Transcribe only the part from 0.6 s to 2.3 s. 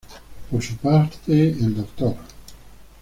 su parte, el Dr.